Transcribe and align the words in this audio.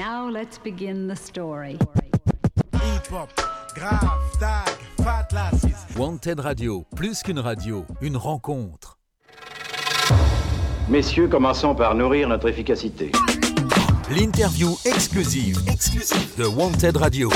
Now 0.00 0.30
let's 0.30 0.56
begin 0.56 1.08
the 1.08 1.14
story. 1.14 1.76
Wanted 5.94 6.40
Radio, 6.40 6.86
plus 6.96 7.22
qu'une 7.22 7.38
radio, 7.38 7.84
une 8.00 8.16
rencontre. 8.16 8.96
Messieurs, 10.88 11.28
commençons 11.28 11.74
par 11.74 11.94
nourrir 11.94 12.28
notre 12.28 12.48
efficacité. 12.48 13.12
L'interview 14.10 14.70
exclusive, 14.86 15.58
de 16.38 16.46
Wanted 16.46 16.96
Radio. 16.96 17.28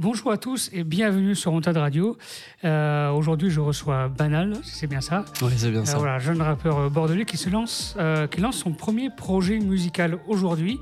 Bonjour 0.00 0.32
à 0.32 0.38
tous 0.38 0.70
et 0.72 0.82
bienvenue 0.82 1.34
sur 1.34 1.52
Wanted 1.52 1.76
Radio. 1.76 2.16
Euh, 2.64 3.10
Aujourd'hui, 3.10 3.50
je 3.50 3.60
reçois 3.60 4.08
Banal, 4.08 4.56
si 4.64 4.74
c'est 4.76 4.86
bien 4.86 5.02
ça. 5.02 5.26
Oui, 5.42 5.52
c'est 5.56 5.70
bien 5.70 5.82
Euh, 5.82 5.84
ça. 5.84 5.98
voilà, 5.98 6.18
jeune 6.18 6.40
rappeur 6.40 6.78
euh, 6.78 6.88
bordelais 6.88 7.26
qui 7.26 7.36
se 7.36 7.50
lance, 7.50 7.96
euh, 7.98 8.26
qui 8.26 8.40
lance 8.40 8.56
son 8.56 8.72
premier 8.72 9.10
projet 9.10 9.58
musical 9.58 10.18
aujourd'hui. 10.26 10.80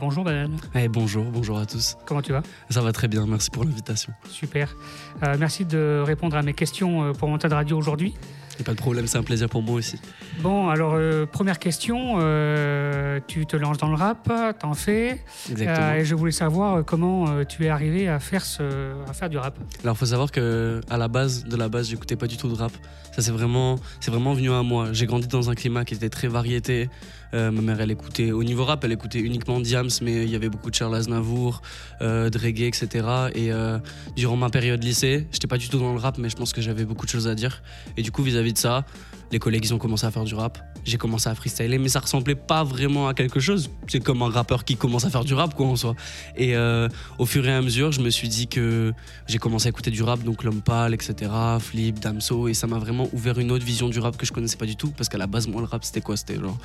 Bonjour 0.00 0.22
Banal, 0.24 0.50
Eh, 0.76 0.88
bonjour, 0.88 1.24
bonjour 1.24 1.58
à 1.58 1.66
tous. 1.66 1.96
comment 2.06 2.22
tu 2.22 2.32
vas? 2.32 2.42
Ça 2.70 2.80
va 2.82 2.92
très 2.92 3.06
bien, 3.08 3.24
merci 3.26 3.50
pour 3.50 3.64
l'invitation. 3.64 4.12
Super. 4.28 4.76
Merci 5.38 5.64
de 5.64 6.02
répondre 6.04 6.36
à 6.36 6.42
mes 6.42 6.54
questions 6.54 7.12
pour 7.14 7.28
Wanted 7.28 7.52
Radio 7.52 7.76
aujourd'hui. 7.78 8.14
Pas 8.62 8.72
de 8.72 8.78
problème, 8.78 9.06
c'est 9.06 9.18
un 9.18 9.22
plaisir 9.22 9.48
pour 9.48 9.62
moi 9.62 9.76
aussi. 9.76 9.98
Bon, 10.40 10.68
alors 10.68 10.94
euh, 10.94 11.26
première 11.26 11.58
question, 11.58 12.16
euh, 12.18 13.18
tu 13.26 13.46
te 13.46 13.56
lances 13.56 13.78
dans 13.78 13.88
le 13.88 13.96
rap, 13.96 14.30
t'en 14.58 14.74
fais, 14.74 15.22
Exactement. 15.50 15.86
Euh, 15.88 15.94
et 15.96 16.04
je 16.04 16.14
voulais 16.14 16.32
savoir 16.32 16.84
comment 16.84 17.44
tu 17.44 17.64
es 17.64 17.68
arrivé 17.68 18.08
à 18.08 18.20
faire, 18.20 18.44
ce, 18.44 18.92
à 19.08 19.12
faire 19.12 19.28
du 19.28 19.38
rap. 19.38 19.58
Alors, 19.82 19.96
faut 19.96 20.06
savoir 20.06 20.30
que 20.30 20.80
à 20.88 20.96
la 20.98 21.08
base, 21.08 21.44
de 21.44 21.56
la 21.56 21.68
base, 21.68 21.88
j'écoutais 21.88 22.16
pas 22.16 22.26
du 22.26 22.36
tout 22.36 22.48
de 22.48 22.54
rap. 22.54 22.72
Ça, 23.14 23.22
c'est 23.22 23.32
vraiment, 23.32 23.78
c'est 24.00 24.10
vraiment 24.10 24.34
venu 24.34 24.50
à 24.50 24.62
moi. 24.62 24.88
J'ai 24.92 25.06
grandi 25.06 25.28
dans 25.28 25.50
un 25.50 25.54
climat 25.54 25.84
qui 25.84 25.94
était 25.94 26.10
très 26.10 26.28
variété. 26.28 26.88
Ma 27.32 27.50
mère, 27.50 27.80
elle 27.80 27.90
écoutait, 27.90 28.30
au 28.30 28.44
niveau 28.44 28.64
rap, 28.64 28.84
elle 28.84 28.92
écoutait 28.92 29.18
uniquement 29.18 29.58
Diams, 29.58 29.90
mais 30.02 30.22
il 30.22 30.30
y 30.30 30.36
avait 30.36 30.48
beaucoup 30.48 30.70
de 30.70 30.74
Charles 30.76 30.94
Aznavour, 30.94 31.62
de 32.00 32.38
reggae, 32.38 32.68
etc. 32.68 33.06
Et 33.34 33.50
durant 34.14 34.36
ma 34.36 34.50
période 34.50 34.82
lycée, 34.84 35.26
j'étais 35.32 35.48
pas 35.48 35.58
du 35.58 35.68
tout 35.68 35.78
dans 35.78 35.92
le 35.92 35.98
rap, 35.98 36.16
mais 36.18 36.28
je 36.28 36.36
pense 36.36 36.52
que 36.52 36.60
j'avais 36.60 36.84
beaucoup 36.84 37.06
de 37.06 37.10
choses 37.10 37.26
à 37.26 37.34
dire. 37.34 37.62
Et 37.96 38.02
du 38.02 38.12
coup, 38.12 38.22
vis-à-vis 38.22 38.43
de 38.52 38.58
ça, 38.58 38.84
les 39.34 39.40
collègues, 39.40 39.64
ils 39.64 39.74
ont 39.74 39.78
commencé 39.78 40.06
à 40.06 40.12
faire 40.12 40.24
du 40.24 40.34
rap. 40.34 40.58
J'ai 40.84 40.96
commencé 40.96 41.28
à 41.28 41.34
freestyler, 41.34 41.78
mais 41.78 41.88
ça 41.88 41.98
ressemblait 41.98 42.36
pas 42.36 42.62
vraiment 42.62 43.08
à 43.08 43.14
quelque 43.14 43.40
chose. 43.40 43.70
C'est 43.88 43.98
comme 43.98 44.22
un 44.22 44.28
rappeur 44.28 44.64
qui 44.64 44.76
commence 44.76 45.04
à 45.04 45.10
faire 45.10 45.24
du 45.24 45.34
rap, 45.34 45.54
quoi, 45.54 45.66
en 45.66 45.76
soi. 45.76 45.96
Et 46.36 46.54
euh, 46.54 46.88
au 47.18 47.26
fur 47.26 47.44
et 47.46 47.52
à 47.52 47.60
mesure, 47.60 47.90
je 47.90 48.00
me 48.00 48.10
suis 48.10 48.28
dit 48.28 48.46
que 48.46 48.92
j'ai 49.26 49.38
commencé 49.38 49.66
à 49.66 49.70
écouter 49.70 49.90
du 49.90 50.02
rap, 50.02 50.22
donc 50.22 50.44
L'Homme 50.44 50.62
Pâle, 50.62 50.94
etc., 50.94 51.32
Flip, 51.58 51.98
Damso, 51.98 52.46
et 52.46 52.54
ça 52.54 52.66
m'a 52.66 52.78
vraiment 52.78 53.08
ouvert 53.12 53.38
une 53.38 53.50
autre 53.50 53.64
vision 53.64 53.88
du 53.88 53.98
rap 53.98 54.16
que 54.16 54.24
je 54.26 54.32
connaissais 54.32 54.56
pas 54.56 54.66
du 54.66 54.76
tout, 54.76 54.92
parce 54.96 55.08
qu'à 55.08 55.18
la 55.18 55.26
base, 55.26 55.48
moi, 55.48 55.60
le 55.60 55.66
rap, 55.66 55.84
c'était 55.84 56.00
quoi? 56.00 56.16
C'était 56.16 56.36
genre. 56.36 56.58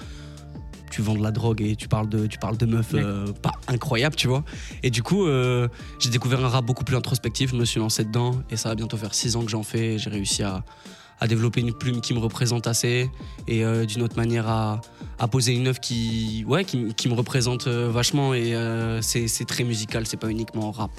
Tu 0.91 1.01
vends 1.01 1.15
de 1.15 1.23
la 1.23 1.31
drogue 1.31 1.61
et 1.61 1.75
tu 1.75 1.87
parles 1.87 2.09
de, 2.09 2.25
tu 2.25 2.39
parles 2.39 2.57
de 2.57 2.65
meufs 2.65 2.93
euh, 2.95 3.31
pas 3.43 3.53
incroyables, 3.67 4.15
tu 4.15 4.27
vois. 4.27 4.43
Et 4.81 4.89
du 4.89 5.03
coup, 5.03 5.25
euh, 5.27 5.67
j'ai 5.99 6.09
découvert 6.09 6.43
un 6.43 6.49
rap 6.49 6.65
beaucoup 6.65 6.83
plus 6.83 6.95
introspectif, 6.95 7.51
je 7.51 7.55
me 7.55 7.65
suis 7.65 7.79
lancé 7.79 8.03
dedans, 8.03 8.41
et 8.49 8.57
ça 8.57 8.69
va 8.69 8.75
bientôt 8.75 8.97
faire 8.97 9.13
six 9.13 9.35
ans 9.35 9.43
que 9.43 9.51
j'en 9.51 9.63
fais, 9.63 9.93
et 9.93 9.97
j'ai 9.99 10.09
réussi 10.09 10.43
à, 10.43 10.63
à 11.19 11.27
développer 11.27 11.61
une 11.61 11.73
plume 11.73 12.01
qui 12.01 12.13
me 12.13 12.19
représente 12.19 12.67
assez, 12.67 13.09
et 13.47 13.63
euh, 13.63 13.85
d'une 13.85 14.01
autre 14.01 14.15
manière 14.17 14.47
à, 14.47 14.81
à 15.19 15.27
poser 15.27 15.53
une 15.53 15.67
œuvre 15.67 15.79
qui, 15.79 16.45
ouais, 16.47 16.63
qui, 16.65 16.93
qui 16.93 17.09
me 17.09 17.13
représente 17.13 17.67
euh, 17.67 17.89
vachement, 17.89 18.33
et 18.33 18.55
euh, 18.55 19.01
c'est 19.01 19.45
très 19.47 19.63
musical, 19.63 20.05
c'est 20.05 20.17
pas 20.17 20.29
uniquement 20.29 20.71
rap. 20.71 20.91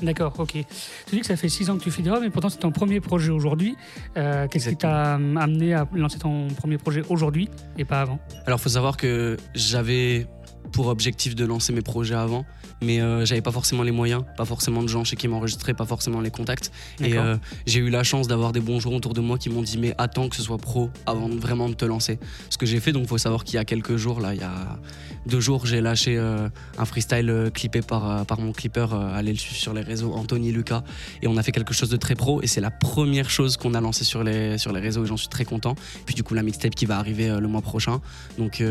D'accord, 0.00 0.32
ok. 0.38 0.52
Tu 0.52 1.14
dis 1.16 1.20
que 1.22 1.26
ça 1.26 1.34
fait 1.34 1.48
six 1.48 1.68
ans 1.70 1.76
que 1.76 1.82
tu 1.82 1.90
fais 1.90 2.02
du 2.02 2.10
rap, 2.10 2.20
mais 2.20 2.30
pourtant 2.30 2.48
c'est 2.48 2.58
ton 2.60 2.70
premier 2.70 3.00
projet 3.00 3.30
aujourd'hui. 3.32 3.74
Euh, 4.16 4.46
Qu'est-ce 4.46 4.68
qui 4.68 4.76
t'a 4.76 5.14
amené 5.14 5.74
à 5.74 5.88
lancer 5.92 6.20
ton 6.20 6.46
premier 6.48 6.78
projet 6.78 7.02
aujourd'hui 7.08 7.48
et 7.76 7.84
pas 7.84 8.02
avant? 8.02 8.20
Alors, 8.46 8.60
faut 8.60 8.68
savoir 8.68 8.96
que 8.96 9.36
j'avais 9.56 10.28
pour 10.72 10.88
objectif 10.88 11.34
de 11.34 11.44
lancer 11.44 11.72
mes 11.72 11.82
projets 11.82 12.14
avant, 12.14 12.44
mais 12.82 13.00
euh, 13.00 13.24
j'avais 13.24 13.40
pas 13.40 13.50
forcément 13.50 13.82
les 13.82 13.90
moyens, 13.90 14.22
pas 14.36 14.44
forcément 14.44 14.82
de 14.82 14.88
gens 14.88 15.04
chez 15.04 15.16
qui 15.16 15.28
m'enregistrer, 15.28 15.74
pas 15.74 15.86
forcément 15.86 16.20
les 16.20 16.30
contacts. 16.30 16.70
Et 17.00 17.16
euh, 17.16 17.36
j'ai 17.66 17.80
eu 17.80 17.90
la 17.90 18.04
chance 18.04 18.28
d'avoir 18.28 18.52
des 18.52 18.60
bons 18.60 18.80
jours 18.80 18.94
autour 18.94 19.14
de 19.14 19.20
moi 19.20 19.38
qui 19.38 19.50
m'ont 19.50 19.62
dit 19.62 19.78
mais 19.78 19.94
attends 19.98 20.28
que 20.28 20.36
ce 20.36 20.42
soit 20.42 20.58
pro 20.58 20.90
avant 21.06 21.28
vraiment 21.28 21.68
de 21.68 21.74
te 21.74 21.84
lancer. 21.84 22.18
Ce 22.50 22.58
que 22.58 22.66
j'ai 22.66 22.80
fait, 22.80 22.92
donc 22.92 23.06
faut 23.06 23.18
savoir 23.18 23.44
qu'il 23.44 23.56
y 23.56 23.58
a 23.58 23.64
quelques 23.64 23.96
jours, 23.96 24.20
là, 24.20 24.34
il 24.34 24.40
y 24.40 24.44
a 24.44 24.78
deux 25.26 25.40
jours, 25.40 25.66
j'ai 25.66 25.80
lâché 25.80 26.16
euh, 26.16 26.48
un 26.78 26.84
freestyle 26.84 27.50
clippé 27.52 27.82
par, 27.82 28.24
par 28.26 28.40
mon 28.40 28.52
clipper, 28.52 28.86
allez 29.14 29.32
le 29.32 29.38
suivre 29.38 29.58
sur 29.58 29.74
les 29.74 29.82
réseaux, 29.82 30.12
Anthony 30.14 30.52
Lucas, 30.52 30.82
et 31.22 31.26
on 31.26 31.36
a 31.36 31.42
fait 31.42 31.52
quelque 31.52 31.74
chose 31.74 31.90
de 31.90 31.96
très 31.96 32.14
pro, 32.14 32.40
et 32.42 32.46
c'est 32.46 32.60
la 32.60 32.70
première 32.70 33.30
chose 33.30 33.56
qu'on 33.56 33.74
a 33.74 33.80
lancé 33.80 34.04
sur 34.04 34.22
les, 34.22 34.58
sur 34.58 34.72
les 34.72 34.80
réseaux, 34.80 35.04
et 35.04 35.06
j'en 35.06 35.16
suis 35.16 35.28
très 35.28 35.44
content. 35.44 35.74
Puis 36.06 36.14
du 36.14 36.22
coup, 36.22 36.34
la 36.34 36.42
mixtape 36.42 36.74
qui 36.74 36.86
va 36.86 36.98
arriver 36.98 37.28
le 37.40 37.48
mois 37.48 37.62
prochain. 37.62 38.00
Donc, 38.38 38.62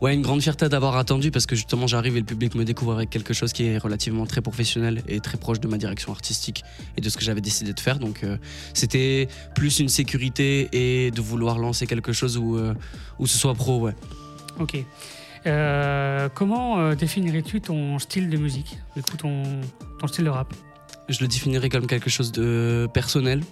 ouais, 0.00 0.14
une 0.14 0.22
grande 0.22 0.42
fierté 0.42 0.68
d'avoir 0.68 0.96
attendu, 0.96 1.11
parce 1.32 1.46
que 1.46 1.56
justement, 1.56 1.86
j'arrive 1.86 2.16
et 2.16 2.20
le 2.20 2.26
public 2.26 2.54
me 2.54 2.64
découvre 2.64 2.92
avec 2.92 3.10
quelque 3.10 3.34
chose 3.34 3.52
qui 3.52 3.64
est 3.64 3.78
relativement 3.78 4.26
très 4.26 4.40
professionnel 4.40 5.02
et 5.08 5.20
très 5.20 5.36
proche 5.36 5.60
de 5.60 5.68
ma 5.68 5.76
direction 5.76 6.12
artistique 6.12 6.64
et 6.96 7.00
de 7.00 7.08
ce 7.08 7.16
que 7.16 7.24
j'avais 7.24 7.40
décidé 7.40 7.72
de 7.72 7.80
faire. 7.80 7.98
Donc, 7.98 8.24
euh, 8.24 8.36
c'était 8.72 9.28
plus 9.54 9.78
une 9.78 9.88
sécurité 9.88 10.68
et 10.72 11.10
de 11.10 11.20
vouloir 11.20 11.58
lancer 11.58 11.86
quelque 11.86 12.12
chose 12.12 12.38
où, 12.38 12.56
euh, 12.56 12.74
où 13.18 13.26
ce 13.26 13.36
soit 13.36 13.54
pro, 13.54 13.80
ouais. 13.80 13.94
Ok. 14.58 14.76
Euh, 15.44 16.28
comment 16.34 16.94
définirais-tu 16.94 17.60
ton 17.60 17.98
style 17.98 18.30
de 18.30 18.36
musique 18.36 18.78
Du 18.96 19.02
coup, 19.02 19.16
ton, 19.16 19.42
ton 19.98 20.06
style 20.06 20.24
de 20.24 20.30
rap? 20.30 20.54
Je 21.08 21.20
le 21.20 21.28
définirais 21.28 21.68
comme 21.68 21.86
quelque 21.86 22.10
chose 22.10 22.32
de 22.32 22.88
personnel. 22.94 23.42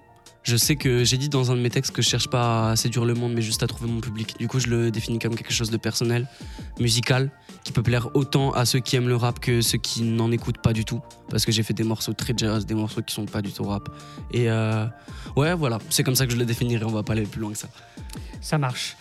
Je 0.42 0.56
sais 0.56 0.76
que 0.76 1.04
j'ai 1.04 1.18
dit 1.18 1.28
dans 1.28 1.52
un 1.52 1.56
de 1.56 1.60
mes 1.60 1.68
textes 1.68 1.94
que 1.94 2.00
je 2.00 2.08
cherche 2.08 2.28
pas 2.28 2.70
à 2.70 2.76
séduire 2.76 3.04
le 3.04 3.14
monde, 3.14 3.34
mais 3.34 3.42
juste 3.42 3.62
à 3.62 3.66
trouver 3.66 3.90
mon 3.90 4.00
public. 4.00 4.36
Du 4.38 4.48
coup, 4.48 4.58
je 4.58 4.68
le 4.68 4.90
définis 4.90 5.18
comme 5.18 5.34
quelque 5.34 5.52
chose 5.52 5.70
de 5.70 5.76
personnel, 5.76 6.26
musical, 6.78 7.30
qui 7.64 7.72
peut 7.72 7.82
plaire 7.82 8.08
autant 8.14 8.52
à 8.52 8.64
ceux 8.64 8.80
qui 8.80 8.96
aiment 8.96 9.08
le 9.08 9.16
rap 9.16 9.40
que 9.40 9.60
ceux 9.60 9.78
qui 9.78 10.02
n'en 10.02 10.30
écoutent 10.32 10.62
pas 10.62 10.72
du 10.72 10.84
tout. 10.84 11.00
Parce 11.30 11.44
que 11.44 11.52
j'ai 11.52 11.62
fait 11.62 11.74
des 11.74 11.84
morceaux 11.84 12.12
très 12.12 12.34
jazz, 12.36 12.66
des 12.66 12.74
morceaux 12.74 13.02
qui 13.02 13.14
sont 13.14 13.26
pas 13.26 13.42
du 13.42 13.52
tout 13.52 13.64
rap. 13.64 13.88
Et 14.32 14.50
euh, 14.50 14.86
ouais, 15.36 15.54
voilà, 15.54 15.78
c'est 15.90 16.02
comme 16.02 16.16
ça 16.16 16.26
que 16.26 16.32
je 16.32 16.38
le 16.38 16.44
définirais. 16.44 16.84
On 16.84 16.90
va 16.90 17.02
pas 17.02 17.12
aller 17.12 17.22
plus 17.22 17.40
loin 17.40 17.52
que 17.52 17.58
ça. 17.58 17.68
Ça 18.40 18.58
marche. 18.58 18.96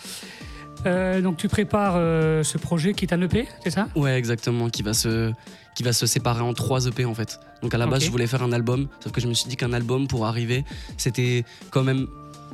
Euh, 0.86 1.22
donc 1.22 1.38
tu 1.38 1.48
prépares 1.48 1.96
euh, 1.98 2.44
ce 2.44 2.58
projet 2.58 2.94
qui 2.94 3.06
est 3.06 3.14
un 3.14 3.22
EP, 3.22 3.48
c'est 3.64 3.70
ça? 3.70 3.88
Ouais, 3.96 4.18
exactement, 4.18 4.70
qui 4.70 4.82
va 4.82 4.94
se, 4.94 5.32
qui 5.76 5.84
va 5.84 5.92
se 5.92 6.06
séparer 6.06 6.42
en 6.42 6.54
trois 6.54 6.86
EP 6.86 7.04
en 7.06 7.14
fait. 7.14 7.40
Donc 7.62 7.74
à 7.74 7.78
la 7.78 7.86
base, 7.86 8.04
je 8.04 8.12
voulais 8.12 8.28
faire 8.28 8.44
un 8.44 8.54
album, 8.54 8.88
sauf 9.04 9.12
que 9.12 9.20
je 9.20 9.28
me 9.28 9.34
suis 9.34 9.50
dit 9.50 9.58
qu'un 9.58 9.74
album 9.74 10.08
pour 10.08 10.26
arriver, 10.26 10.64
c'était 10.96 11.44
quand 11.72 11.84
même 11.84 12.08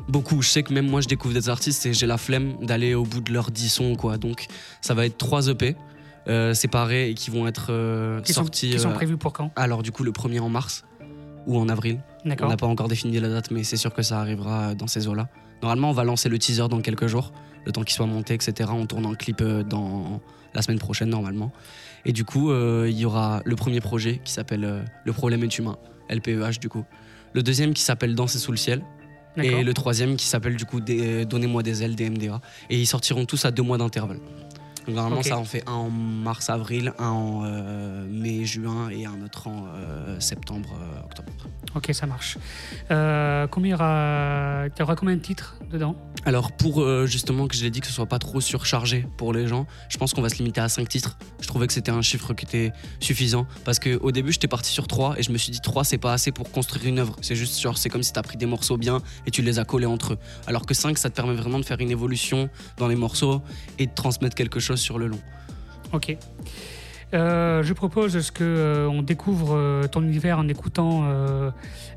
beaucoup. 0.07 0.41
Je 0.41 0.49
sais 0.49 0.63
que 0.63 0.73
même 0.73 0.88
moi, 0.88 1.01
je 1.01 1.07
découvre 1.07 1.33
des 1.33 1.49
artistes 1.49 1.85
et 1.85 1.94
j'ai 1.94 2.07
la 2.07 2.17
flemme 2.17 2.55
d'aller 2.61 2.95
au 2.95 3.03
bout 3.03 3.21
de 3.21 3.31
leurs 3.31 3.51
10 3.51 3.69
sons, 3.69 3.95
quoi. 3.95 4.17
Donc 4.17 4.47
ça 4.81 4.95
va 4.95 5.05
être 5.05 5.17
trois 5.17 5.47
EP 5.47 5.75
séparés 6.53 7.09
et 7.09 7.13
qui 7.13 7.30
vont 7.30 7.47
être 7.47 7.68
euh, 7.69 8.22
Qui 8.22 8.34
sont, 8.34 8.41
sortis. 8.41 8.72
qui 8.72 8.80
sont 8.80 8.90
euh, 8.90 8.94
prévus 8.94 9.18
pour 9.18 9.34
quand? 9.34 9.52
alors 9.56 9.84
du 9.84 9.91
coup, 9.91 10.03
le 10.03 10.12
premier 10.12 10.40
en 10.40 10.50
mars 10.50 10.86
ou 11.47 11.58
en 11.58 11.69
avril. 11.69 12.00
On 12.25 12.47
n'a 12.47 12.58
pas 12.58 12.68
encore 12.68 12.88
défini 12.88 13.19
la 13.19 13.30
date, 13.30 13.52
mais 13.52 13.63
c'est 13.63 13.78
sûr 13.78 13.94
que 13.94 14.02
ça 14.02 14.19
arrivera 14.19 14.74
dans 14.74 14.88
ces 14.88 15.08
eaux-là. 15.08 15.30
Normalement, 15.62 15.90
on 15.90 15.94
va 15.94 16.03
lancer 16.03 16.30
le 16.30 16.38
teaser 16.38 16.68
dans 16.69 16.81
quelques 16.81 17.08
jours, 17.08 17.31
le 17.66 17.72
temps 17.72 17.84
qu'il 17.84 17.96
soit 17.96 18.06
monté, 18.06 18.34
etc. 18.34 18.69
On 18.74 18.86
tourne 18.86 19.06
un 19.06 19.16
clip 19.16 19.41
euh, 19.41 19.63
dans 19.63 20.22
la 20.53 20.62
semaine 20.62 20.80
prochaine, 20.80 21.09
normalement. 21.09 21.52
Et 22.06 22.13
du 22.13 22.24
coup, 22.24 22.52
euh, 22.52 22.88
il 22.90 22.97
y 22.97 23.06
aura 23.06 23.42
le 23.46 23.56
premier 23.56 23.81
projet 23.81 24.22
qui 24.24 24.31
s'appelle 24.31 24.66
euh, 24.66 24.81
Le 25.06 25.13
problème 25.13 25.44
est 25.44 25.57
humain, 25.57 25.78
LPEH 26.09 26.59
du 26.59 26.69
coup. 26.69 26.84
Le 27.34 27.44
deuxième 27.44 27.74
qui 27.74 27.81
s'appelle 27.81 28.16
Danser 28.16 28.40
sous 28.40 28.52
le 28.52 28.57
ciel. 28.57 28.84
D'accord. 29.36 29.59
Et 29.59 29.63
le 29.63 29.74
troisième 29.74 30.16
qui 30.16 30.25
s'appelle 30.25 30.56
du 30.56 30.66
coup 30.66 30.80
Donnez-moi 30.80 31.63
des 31.63 31.84
ailes, 31.84 31.96
DMDA. 31.96 32.40
Et 32.69 32.80
ils 32.80 32.86
sortiront 32.86 33.25
tous 33.25 33.44
à 33.46 33.52
deux 33.52 33.63
mois 33.63 33.78
d'intervalle. 33.78 34.19
Donc 34.88 34.96
normalement, 34.96 35.23
ça 35.23 35.38
en 35.38 35.46
fait 35.46 35.63
un 35.68 35.73
en 35.73 35.90
mars-avril, 35.90 36.94
un 37.00 37.09
en 37.09 37.44
euh, 37.46 38.06
mai-juin 38.09 38.90
et 38.90 39.06
un 39.06 39.22
autre 39.23 39.47
en 39.47 39.66
euh, 39.68 40.19
septembre-octobre. 40.19 41.31
Ok, 41.75 41.90
ça 41.94 42.06
marche. 42.06 42.38
Euh, 42.91 43.47
combien 43.47 43.69
il 43.69 43.72
y 43.72 43.75
aura, 43.75 44.66
il 44.68 44.79
y 44.79 44.81
aura 44.81 44.95
combien 44.95 45.16
de 45.16 45.22
titres 45.22 45.56
dedans? 45.72 45.95
Alors 46.24 46.51
pour 46.53 46.81
euh, 46.81 47.06
justement 47.06 47.47
que 47.47 47.56
je 47.56 47.63
l'ai 47.63 47.69
dit 47.69 47.81
que 47.81 47.88
ce 47.88 47.94
soit 47.94 48.06
pas 48.06 48.18
trop 48.18 48.41
surchargé 48.41 49.06
pour 49.18 49.34
les 49.34 49.47
gens, 49.47 49.68
je 49.90 49.98
pense 49.98 50.13
qu'on 50.13 50.21
va 50.21 50.30
se 50.30 50.38
limiter 50.38 50.62
à 50.62 50.69
5 50.69 50.88
titres. 50.88 51.18
Je 51.42 51.48
trouvais 51.48 51.68
que 51.68 51.74
c'était 51.74 51.92
un 51.92 52.01
chiffre 52.01 52.33
qui 52.33 52.45
était 52.45 52.71
suffisant 53.00 53.45
parce 53.63 53.77
que 53.80 54.00
au 54.01 54.12
début 54.12 54.31
j'étais 54.31 54.48
parti 54.48 54.71
sur 54.71 54.88
3 54.88 55.19
et 55.19 55.24
je 55.24 55.31
me 55.31 55.38
suis 55.38 55.51
dit 55.51 55.59
3 55.59 55.83
c'est 55.83 55.98
pas 55.98 56.13
assez 56.13 56.31
pour 56.31 56.50
construire 56.51 56.86
une 56.86 57.00
œuvre. 57.00 57.15
C'est 57.21 57.36
juste 57.36 57.59
genre 57.62 57.77
c'est 57.77 57.89
comme 57.89 58.04
si 58.04 58.13
tu 58.13 58.19
as 58.19 58.24
pris 58.24 58.38
des 58.38 58.45
morceaux 58.45 58.77
bien 58.77 59.01
et 59.27 59.31
tu 59.31 59.42
les 59.42 59.59
as 59.59 59.65
collés 59.65 59.86
entre 59.86 60.13
eux. 60.13 60.18
Alors 60.48 60.65
que 60.65 60.74
5 60.74 60.98
ça 60.98 61.09
te 61.09 61.15
permet 61.15 61.36
vraiment 61.36 61.59
de 61.59 61.65
faire 61.65 61.80
une 61.80 61.92
évolution 61.92 62.50
dans 62.77 62.88
les 62.88 62.95
morceaux 62.95 63.42
et 63.77 63.86
de 63.86 63.94
transmettre 63.94 64.36
quelque 64.36 64.59
chose 64.59 64.75
sur 64.75 65.00
le 65.00 65.07
long. 65.07 65.19
Ok. 65.94 66.18
Euh, 67.13 67.63
je 67.63 67.74
propose 67.74 68.19
ce 68.19 68.31
que 68.31 68.44
euh, 68.44 68.89
on 68.89 69.01
découvre 69.01 69.56
euh, 69.56 69.88
ton 69.88 70.01
univers 70.01 70.39
en 70.39 70.48
écoutant 70.48 71.04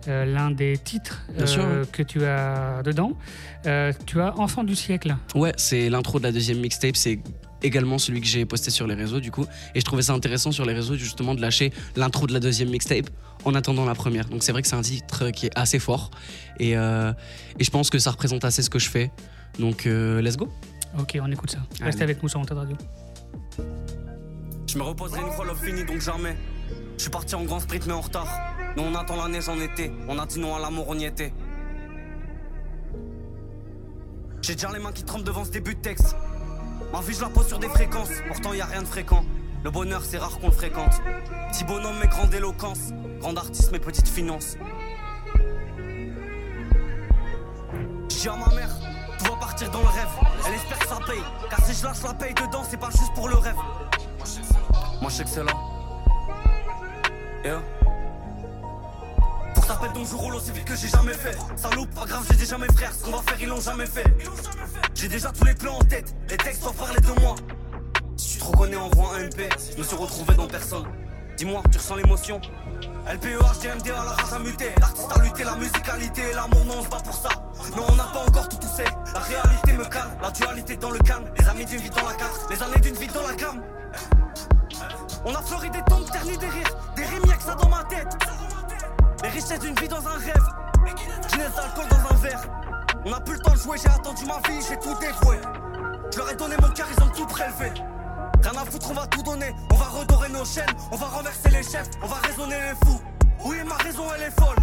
l'un 0.06 0.50
des 0.50 0.78
titres 0.78 1.26
sûr, 1.44 1.62
que 1.92 2.02
tu 2.02 2.24
as 2.24 2.82
dedans. 2.82 3.12
Tu 4.06 4.20
as 4.20 4.38
Enfant 4.38 4.64
du 4.64 4.74
siècle. 4.74 5.16
Ouais, 5.34 5.52
c'est 5.56 5.90
l'intro 5.90 6.18
de 6.18 6.24
la 6.24 6.32
deuxième 6.32 6.60
mixtape, 6.60 6.96
c'est 6.96 7.18
également 7.62 7.98
celui 7.98 8.20
que 8.20 8.26
j'ai 8.26 8.44
posté 8.44 8.70
sur 8.70 8.86
les 8.86 8.94
réseaux 8.94 9.18
du 9.18 9.32
coup 9.32 9.44
et 9.74 9.80
je 9.80 9.84
trouvais 9.84 10.02
ça 10.02 10.12
intéressant 10.12 10.52
sur 10.52 10.64
les 10.64 10.74
réseaux 10.74 10.94
justement 10.94 11.34
de 11.34 11.40
lâcher 11.40 11.72
l'intro 11.96 12.28
de 12.28 12.32
la 12.32 12.38
deuxième 12.38 12.68
mixtape 12.68 13.10
en 13.44 13.52
attendant 13.56 13.84
la 13.84 13.96
première 13.96 14.28
donc 14.28 14.44
c'est 14.44 14.52
vrai 14.52 14.62
que 14.62 14.68
c'est 14.68 14.76
un 14.76 14.82
titre 14.82 15.30
qui 15.30 15.46
est 15.46 15.58
assez 15.58 15.80
fort 15.80 16.12
et, 16.60 16.74
et 16.74 16.74
je 16.74 17.70
pense 17.70 17.90
que 17.90 17.98
ça 17.98 18.12
représente 18.12 18.44
assez 18.44 18.62
ce 18.62 18.70
que 18.70 18.78
je 18.78 18.88
fais 18.88 19.10
donc 19.58 19.86
let's 19.86 20.36
go 20.36 20.48
Ok, 20.98 21.18
on 21.20 21.30
écoute 21.30 21.50
ça. 21.50 21.58
Restez 21.80 22.02
Allez. 22.02 22.12
avec 22.12 22.22
nous 22.22 22.28
sur 22.28 22.40
Antenne 22.40 22.58
Radio. 22.58 22.76
Je 24.66 24.78
me 24.78 24.82
reposerai 24.82 25.20
une 25.20 25.32
fois 25.32 25.44
l'off 25.44 25.62
fini, 25.62 25.84
donc 25.84 26.00
jamais. 26.00 26.36
Je 26.96 27.02
suis 27.02 27.10
parti 27.10 27.34
en 27.34 27.44
grand 27.44 27.60
sprint, 27.60 27.86
mais 27.86 27.92
en 27.92 28.00
retard. 28.00 28.28
Nous, 28.76 28.82
on 28.82 28.94
attend 28.94 29.16
la 29.16 29.28
neige 29.28 29.48
en 29.48 29.58
été. 29.60 29.92
On 30.08 30.18
a 30.18 30.26
dit 30.26 30.40
non 30.40 30.54
à 30.54 30.58
l'amour, 30.60 30.86
on 30.88 30.98
y 30.98 31.04
était. 31.04 31.32
J'ai 34.42 34.54
déjà 34.54 34.70
les 34.72 34.78
mains 34.78 34.92
qui 34.92 35.04
tremblent 35.04 35.24
devant 35.24 35.44
ce 35.44 35.50
début 35.50 35.74
de 35.74 35.80
texte. 35.80 36.16
Ma 36.92 37.00
vie, 37.00 37.14
je 37.14 37.20
la 37.20 37.28
pose 37.28 37.46
sur 37.46 37.58
des 37.58 37.68
fréquences. 37.68 38.10
Pourtant, 38.26 38.52
y 38.54 38.60
a 38.60 38.66
rien 38.66 38.82
de 38.82 38.86
fréquent. 38.86 39.24
Le 39.64 39.70
bonheur, 39.70 40.04
c'est 40.04 40.18
rare 40.18 40.38
qu'on 40.38 40.46
le 40.48 40.52
fréquente. 40.52 41.02
Petit 41.50 41.64
bonhomme, 41.64 41.96
mais 42.00 42.08
grande 42.08 42.32
éloquence. 42.32 42.90
Grand 43.20 43.36
artiste, 43.36 43.70
mais 43.72 43.78
petite 43.78 44.08
finance. 44.08 44.56
Je 48.10 48.16
dis 48.22 48.28
à 48.28 48.36
ma 48.36 48.54
mère, 48.54 48.70
partir 49.58 49.70
dans 49.70 49.80
le 49.80 49.88
rêve. 49.88 50.08
Elle 50.46 50.54
espère 50.54 50.78
que 50.78 50.88
ça 50.88 50.98
paye. 51.06 51.22
Car 51.50 51.64
si 51.64 51.74
je 51.74 51.84
lâche 51.84 52.02
la 52.02 52.14
paye 52.14 52.34
dedans, 52.34 52.62
c'est 52.68 52.76
pas 52.76 52.90
juste 52.90 53.12
pour 53.14 53.28
le 53.28 53.36
rêve. 53.36 53.56
Moi 55.00 55.10
je 55.10 55.24
c'est 55.24 55.44
là. 55.44 55.52
Yeah. 57.44 57.60
Pour 59.54 59.64
ça 59.64 59.74
pète 59.76 59.92
donc 59.94 60.06
je 60.06 60.14
roule 60.14 60.34
aussi 60.36 60.52
vite 60.52 60.64
que 60.64 60.76
j'ai 60.76 60.88
jamais 60.88 61.12
fait. 61.12 61.36
Ça 61.56 61.70
loupe, 61.70 61.92
pas 61.94 62.04
grave, 62.04 62.24
j'ai 62.30 62.36
déjà 62.36 62.58
mes 62.58 62.68
frères. 62.68 62.92
Ce 62.92 63.04
qu'on 63.04 63.10
va 63.10 63.22
faire, 63.22 63.40
ils 63.40 63.48
l'ont 63.48 63.60
jamais 63.60 63.86
fait. 63.86 64.04
J'ai 64.94 65.08
déjà 65.08 65.30
tous 65.32 65.44
les 65.44 65.54
plans 65.54 65.76
en 65.76 65.84
tête. 65.84 66.14
Les 66.28 66.36
textes 66.36 66.62
doivent 66.62 66.74
parler 66.74 67.00
de 67.00 67.20
moi. 67.20 67.34
Si 68.16 68.34
tu 68.34 68.38
te 68.38 68.44
reconnais 68.44 68.76
en 68.76 68.88
voix 68.90 69.16
un 69.16 69.24
MP, 69.26 69.48
je 69.72 69.78
me 69.78 69.82
suis 69.82 69.96
retrouvé 69.96 70.34
dans 70.34 70.46
personne. 70.46 70.84
Dis-moi, 71.36 71.62
tu 71.70 71.78
ressens 71.78 71.96
l'émotion? 71.96 72.40
LPEH, 73.06 73.60
DMD 73.62 73.90
à 73.90 74.04
la 74.04 74.10
rage 74.10 74.32
à 74.32 74.38
muter. 74.38 74.72
L'artiste 74.80 75.12
a 75.14 75.22
lutté, 75.22 75.44
la 75.44 75.54
musicalité 75.54 76.22
et 76.30 76.34
l'amour, 76.34 76.64
non, 76.64 76.74
on 76.78 76.82
se 76.82 76.88
bat 76.88 76.98
pour 76.98 77.14
ça. 77.14 77.28
Non, 77.76 77.84
on 77.88 77.94
n'a 77.94 78.04
pas 78.04 78.24
encore 78.26 78.37
La 78.84 79.20
réalité 79.20 79.72
me 79.72 79.84
calme, 79.84 80.10
la 80.22 80.30
dualité 80.30 80.76
dans 80.76 80.90
le 80.90 80.98
calme. 80.98 81.24
Les 81.38 81.48
amis 81.48 81.64
d'une 81.64 81.80
vie 81.80 81.90
dans 81.90 82.06
la 82.06 82.14
carte, 82.14 82.46
les 82.50 82.62
années 82.62 82.80
d'une 82.80 82.94
vie 82.94 83.08
dans 83.08 83.26
la 83.26 83.34
gamme. 83.34 83.62
On 85.24 85.34
a 85.34 85.42
fleuri 85.42 85.70
des 85.70 85.82
tombes, 85.82 86.08
terni 86.10 86.38
des 86.38 86.48
rires, 86.48 86.76
des 86.94 87.04
rimes, 87.04 87.24
y'a 87.26 87.36
que 87.36 87.42
ça 87.42 87.54
dans 87.54 87.68
ma 87.68 87.84
tête. 87.84 88.16
Les 89.22 89.28
richesses 89.30 89.58
d'une 89.58 89.74
vie 89.74 89.88
dans 89.88 90.06
un 90.06 90.18
rêve, 90.18 90.46
Guinness 91.28 91.54
d'alcool 91.54 91.88
dans 91.90 92.14
un 92.14 92.18
verre. 92.18 92.42
On 93.04 93.12
a 93.12 93.20
plus 93.20 93.34
le 93.34 93.40
temps 93.40 93.52
de 93.52 93.58
jouer, 93.58 93.78
j'ai 93.82 93.90
attendu 93.90 94.24
ma 94.26 94.36
vie, 94.48 94.64
j'ai 94.68 94.78
tout 94.78 94.94
dévoué. 95.00 95.38
Je 96.12 96.18
leur 96.18 96.30
ai 96.30 96.36
donné 96.36 96.56
mon 96.60 96.68
cœur, 96.70 96.86
ils 96.96 97.02
ont 97.02 97.08
tout 97.08 97.26
prélevé. 97.26 97.72
Rien 98.42 98.62
à 98.62 98.64
foutre, 98.64 98.90
on 98.90 98.94
va 98.94 99.06
tout 99.08 99.22
donner. 99.22 99.54
On 99.72 99.76
va 99.76 99.86
redorer 99.86 100.28
nos 100.28 100.44
chaînes, 100.44 100.74
on 100.92 100.96
va 100.96 101.06
renverser 101.06 101.50
les 101.50 101.62
chefs, 101.62 101.90
on 102.02 102.06
va 102.06 102.16
raisonner 102.16 102.56
les 102.60 102.86
fous. 102.86 103.00
Oui, 103.44 103.56
ma 103.66 103.74
raison, 103.76 104.04
elle 104.14 104.22
est 104.22 104.40
folle. 104.40 104.56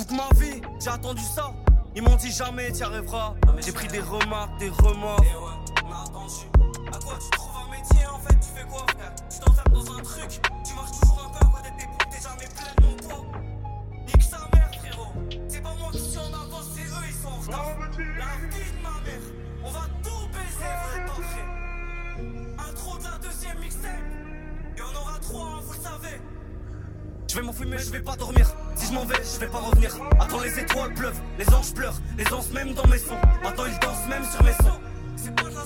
Toute 0.00 0.12
ma 0.12 0.30
vie, 0.40 0.62
j'ai 0.82 0.88
attendu 0.88 1.20
ça. 1.20 1.52
Ils 1.94 2.00
m'ont 2.02 2.16
dit 2.16 2.30
jamais 2.32 2.72
t'y 2.72 2.82
arriveras. 2.82 3.34
J'ai 3.62 3.70
pris 3.70 3.86
des 3.86 4.00
remarques, 4.00 4.58
des 4.58 4.70
remords. 4.70 5.22
On 5.84 5.92
a 5.92 6.04
attendu. 6.04 6.46
À 6.88 6.98
quoi 7.04 7.18
tu 7.20 7.30
trouves 7.32 7.56
un 7.66 7.70
métier 7.70 8.06
en 8.06 8.18
fait? 8.20 8.34
Tu 8.40 8.48
fais 8.58 8.66
quoi 8.66 8.86
frère? 8.96 9.14
Tu 9.28 9.38
t'enfermes 9.40 9.74
dans 9.74 9.92
un 9.92 10.02
truc. 10.02 10.40
Tu 10.64 10.74
marches 10.74 10.92
toujours 11.02 11.26
un 11.26 11.38
peu 11.38 11.44
à 11.44 11.50
côté 11.50 11.70
de 11.70 11.76
tes 11.76 11.86
potes, 11.86 12.08
t'es 12.10 12.22
jamais 12.22 12.48
plein 12.48 12.72
de 12.78 12.82
mon 12.86 12.96
poids. 12.96 13.26
Nique 14.06 14.22
sa 14.22 14.38
mère 14.54 14.70
frérot. 14.80 15.12
C'est 15.48 15.60
pas 15.62 15.74
moi 15.78 15.90
qui 15.92 16.00
suis 16.00 16.18
en 16.18 16.32
avance, 16.32 16.68
c'est 16.74 16.80
eux 16.80 17.06
ils 17.06 17.14
sont 17.14 17.28
en 17.28 17.40
retard. 17.42 17.66
La 17.98 18.48
vie 18.48 18.72
de 18.72 18.82
ma 18.82 18.96
mère. 19.04 19.26
On 19.62 19.70
va 19.70 19.84
tout 20.02 20.26
baiser, 20.32 20.72
vous 20.80 20.96
êtes 20.96 21.06
pas 21.08 21.20
prêts. 21.28 22.70
Intro 22.70 22.96
de 22.96 23.04
la 23.04 23.18
deuxième 23.18 23.58
mixtape. 23.58 23.90
Et 24.78 24.80
on 24.80 24.98
aura 24.98 25.18
trois, 25.18 25.60
vous 25.62 25.74
le 25.74 25.78
savez. 25.78 26.22
Je 27.30 27.36
vais 27.36 27.42
m'enfumer, 27.42 27.78
je 27.78 27.92
vais 27.92 28.00
pas 28.00 28.16
dormir. 28.16 28.44
Si 28.74 28.88
je 28.88 28.92
m'en 28.92 29.04
vais, 29.04 29.14
je 29.22 29.38
vais 29.38 29.46
pas 29.46 29.58
revenir. 29.58 29.96
Attends, 30.18 30.40
les 30.40 30.58
étoiles 30.58 30.92
pleuvent, 30.94 31.20
les 31.38 31.48
anges 31.54 31.72
pleurent, 31.72 31.94
les 32.18 32.26
anges 32.32 32.50
même 32.52 32.74
dans 32.74 32.84
mes 32.88 32.98
sons. 32.98 33.20
Attends, 33.44 33.66
ils 33.66 33.78
dansent 33.78 34.08
même 34.08 34.24
sur 34.24 34.42
mes 34.42 34.52
sons. 34.54 34.80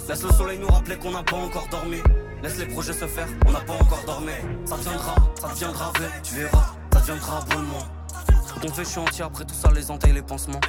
Laisse 0.06 0.22
le 0.22 0.30
soleil 0.32 0.58
nous 0.58 0.66
rappeler 0.66 0.98
qu'on 0.98 1.12
n'a 1.12 1.22
pas 1.22 1.36
encore 1.36 1.66
dormi. 1.70 2.02
Laisse 2.42 2.58
les 2.58 2.66
projets 2.66 2.92
se 2.92 3.06
faire, 3.06 3.26
on 3.46 3.52
n'a 3.52 3.60
pas 3.60 3.72
encore 3.72 4.02
dormi. 4.04 4.32
Ça 4.66 4.76
viendra, 4.76 5.14
ça 5.40 5.48
viendra, 5.54 5.92
vrai, 5.96 6.10
tu 6.22 6.34
verras, 6.34 6.74
ça 6.92 6.98
viendra 6.98 7.38
abonnement. 7.38 7.88
On 8.62 8.68
fait, 8.68 8.84
je 8.84 8.90
suis 8.90 9.00
entier 9.00 9.24
après 9.24 9.46
tout 9.46 9.54
ça, 9.54 9.72
les 9.72 9.90
entailles, 9.90 10.12
les 10.12 10.22
pansements. 10.22 10.60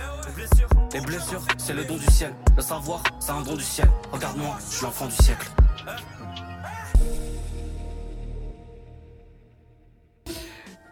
Les 0.94 1.01
blessures, 1.01 1.41
c'est 1.57 1.74
le 1.74 1.83
don 1.83 1.98
du 1.98 2.06
ciel. 2.06 2.33
Le 2.56 2.62
savoir, 2.62 3.03
c'est 3.19 3.31
un 3.31 3.41
don 3.41 3.56
du 3.56 3.63
ciel. 3.65 3.91
Regarde-moi, 4.13 4.57
je 4.69 4.75
suis 4.77 4.86
l'enfant 4.86 5.07
du 5.07 5.15
siècle. 5.15 5.51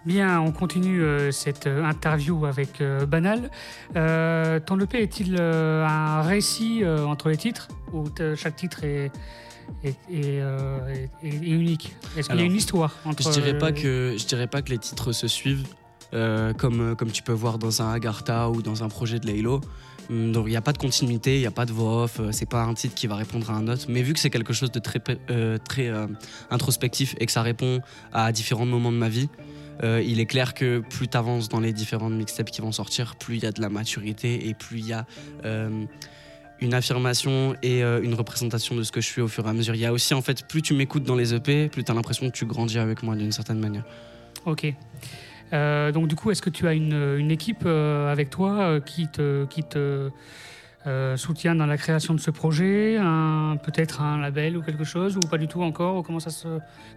Bien, 0.05 0.41
on 0.41 0.51
continue 0.51 1.01
euh, 1.01 1.31
cette 1.31 1.65
euh, 1.67 1.83
interview 1.85 2.45
avec 2.45 2.81
euh, 2.81 3.05
Banal. 3.05 3.49
Euh, 3.95 4.59
ton 4.59 4.77
EP 4.79 5.01
est-il 5.01 5.39
un 5.39 6.21
récit 6.21 6.83
entre 6.85 7.29
les 7.29 7.37
titres 7.37 7.69
ou 7.93 8.03
chaque 8.35 8.55
titre 8.57 8.83
est, 8.83 9.11
est, 9.83 9.95
est, 10.11 10.37
est- 10.39 11.09
est 11.23 11.29
unique? 11.47 11.95
Est-ce 12.17 12.27
qu'il 12.29 12.39
y 12.39 12.43
a 12.43 12.45
une 12.45 12.55
histoire 12.55 12.95
entre 13.05 13.23
Je 13.23 13.29
dirais 13.29 13.57
pas 13.57 13.71
que 13.71 14.15
je 14.17 14.25
dirais 14.25 14.47
pas 14.47 14.61
que 14.61 14.69
les 14.71 14.77
titres 14.79 15.13
se 15.13 15.27
suivent 15.27 15.65
comme 16.11 16.95
comme 16.97 17.11
tu 17.11 17.23
peux 17.23 17.31
voir 17.33 17.57
dans 17.57 17.81
un 17.81 17.91
Agartha 17.93 18.49
ou 18.49 18.61
dans 18.61 18.83
un 18.83 18.89
projet 18.89 19.19
de 19.19 19.27
Laylo. 19.27 19.61
Hum, 20.09 20.33
Donc 20.33 20.47
il 20.47 20.49
n'y 20.49 20.57
a 20.57 20.61
pas 20.61 20.73
de 20.73 20.77
continuité, 20.77 21.35
il 21.37 21.39
n'y 21.39 21.45
a 21.47 21.51
pas 21.51 21.65
de 21.65 21.71
voix 21.71 22.03
off, 22.03 22.19
c'est 22.31 22.49
pas 22.49 22.63
un 22.63 22.73
titre 22.73 22.93
qui 22.93 23.07
va 23.07 23.15
répondre 23.15 23.49
à 23.49 23.53
un 23.53 23.67
autre. 23.69 23.85
Mais 23.87 24.01
vu 24.01 24.11
que 24.13 24.19
c'est 24.19 24.29
quelque 24.29 24.51
chose 24.51 24.69
de 24.71 24.79
très 24.79 24.99
pe- 24.99 25.17
euh, 25.29 25.57
très 25.57 25.87
euh, 25.87 26.07
introspectif 26.51 27.15
et 27.21 27.25
que 27.25 27.31
ça 27.31 27.41
répond 27.41 27.79
à 28.11 28.33
différents 28.33 28.65
moments 28.65 28.91
de 28.91 28.97
ma 28.97 29.07
vie, 29.07 29.29
euh, 29.83 30.01
il 30.05 30.19
est 30.19 30.25
clair 30.25 30.53
que 30.53 30.79
plus 30.79 31.07
tu 31.07 31.17
avances 31.17 31.49
dans 31.49 31.59
les 31.59 31.73
différentes 31.73 32.13
mixtapes 32.13 32.51
qui 32.51 32.61
vont 32.61 32.71
sortir, 32.71 33.15
plus 33.15 33.37
il 33.37 33.43
y 33.43 33.45
a 33.45 33.51
de 33.51 33.61
la 33.61 33.69
maturité 33.69 34.47
et 34.47 34.53
plus 34.53 34.79
il 34.79 34.87
y 34.87 34.93
a 34.93 35.05
euh, 35.45 35.85
une 36.59 36.73
affirmation 36.73 37.55
et 37.61 37.83
euh, 37.83 38.01
une 38.01 38.13
représentation 38.13 38.75
de 38.75 38.83
ce 38.83 38.91
que 38.91 39.01
je 39.01 39.07
suis 39.07 39.21
au 39.21 39.27
fur 39.27 39.45
et 39.45 39.49
à 39.49 39.53
mesure. 39.53 39.75
Il 39.75 39.81
y 39.81 39.85
a 39.85 39.93
aussi 39.93 40.13
en 40.13 40.21
fait 40.21 40.47
plus 40.47 40.61
tu 40.61 40.73
m'écoutes 40.73 41.03
dans 41.03 41.15
les 41.15 41.33
EP, 41.33 41.69
plus 41.69 41.83
tu 41.83 41.91
as 41.91 41.95
l'impression 41.95 42.29
que 42.29 42.35
tu 42.35 42.45
grandis 42.45 42.79
avec 42.79 43.03
moi 43.03 43.15
d'une 43.15 43.31
certaine 43.31 43.59
manière. 43.59 43.83
Ok. 44.45 44.73
Donc 45.51 46.07
du 46.07 46.15
coup, 46.15 46.31
est-ce 46.31 46.41
que 46.41 46.49
tu 46.49 46.67
as 46.67 46.73
une, 46.73 47.15
une 47.19 47.29
équipe 47.29 47.67
avec 47.67 48.31
toi 48.31 48.81
qui 48.81 49.07
te, 49.07 49.45
qui 49.45 49.61
te 49.61 50.09
euh, 50.85 51.15
soutient 51.17 51.55
dans 51.55 51.65
la 51.65 51.77
création 51.77 52.13
de 52.13 52.19
ce 52.19 52.31
projet 52.31 52.97
Peut-être 53.63 54.01
un 54.01 54.17
label 54.17 54.57
ou 54.57 54.61
quelque 54.61 54.83
chose 54.83 55.15
Ou 55.17 55.21
pas 55.21 55.37
du 55.37 55.47
tout 55.47 55.61
encore 55.61 55.97
Ou 55.97 56.03
Comment 56.03 56.19
ça 56.19 56.29
se, 56.29 56.47